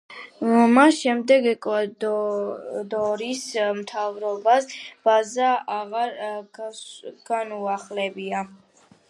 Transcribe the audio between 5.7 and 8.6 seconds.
აღარ განუახლებია.